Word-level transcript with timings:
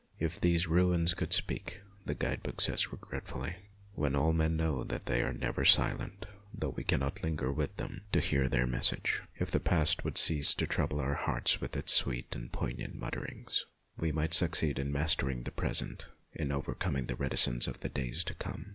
"If 0.29 0.41
these 0.41 0.65
ruins 0.65 1.13
could 1.13 1.31
speak" 1.31 1.81
the 2.07 2.15
guide 2.15 2.41
book 2.41 2.59
says 2.59 2.91
regretfully, 2.91 3.55
when 3.93 4.15
all 4.15 4.33
men 4.33 4.57
know 4.57 4.83
that 4.83 5.05
they 5.05 5.21
are 5.21 5.31
never 5.31 5.61
MONTJOIE 5.61 5.75
249 5.75 5.97
silent, 5.99 6.25
though 6.51 6.69
we 6.69 6.83
cannot 6.83 7.21
linger 7.21 7.51
with 7.51 7.77
them 7.77 8.01
to 8.11 8.19
hear 8.19 8.49
their 8.49 8.65
message. 8.65 9.21
If 9.35 9.51
the 9.51 9.59
past 9.59 10.03
would 10.03 10.17
cease 10.17 10.55
to 10.55 10.65
trouble 10.65 10.99
our 10.99 11.13
hearts 11.13 11.61
with 11.61 11.77
its 11.77 11.93
sweet 11.93 12.35
and 12.35 12.51
poignant 12.51 12.95
mutterings, 12.95 13.67
we 13.95 14.11
might 14.11 14.33
succeed 14.33 14.79
in 14.79 14.91
mastering 14.91 15.43
the 15.43 15.51
present, 15.51 16.09
in 16.33 16.51
overcoming 16.51 17.05
the 17.05 17.15
reticence 17.15 17.67
of 17.67 17.81
the 17.81 17.89
days 17.89 18.23
to 18.23 18.33
come. 18.33 18.69